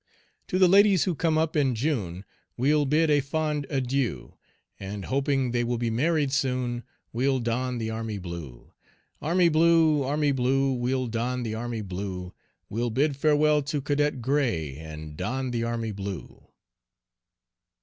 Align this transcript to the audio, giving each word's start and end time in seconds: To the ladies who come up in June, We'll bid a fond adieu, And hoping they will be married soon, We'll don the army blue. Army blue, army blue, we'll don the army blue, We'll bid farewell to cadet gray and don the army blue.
To 0.47 0.57
the 0.57 0.67
ladies 0.67 1.03
who 1.03 1.13
come 1.13 1.37
up 1.37 1.55
in 1.55 1.75
June, 1.75 2.25
We'll 2.57 2.87
bid 2.87 3.11
a 3.11 3.19
fond 3.21 3.67
adieu, 3.69 4.33
And 4.79 5.05
hoping 5.05 5.51
they 5.51 5.63
will 5.63 5.77
be 5.77 5.91
married 5.91 6.31
soon, 6.31 6.81
We'll 7.13 7.37
don 7.37 7.77
the 7.77 7.91
army 7.91 8.17
blue. 8.17 8.73
Army 9.21 9.47
blue, 9.49 10.01
army 10.01 10.31
blue, 10.31 10.73
we'll 10.73 11.05
don 11.05 11.43
the 11.43 11.53
army 11.53 11.81
blue, 11.83 12.33
We'll 12.67 12.89
bid 12.89 13.15
farewell 13.15 13.61
to 13.61 13.79
cadet 13.79 14.23
gray 14.23 14.75
and 14.75 15.15
don 15.15 15.51
the 15.51 15.63
army 15.65 15.91
blue. 15.91 16.47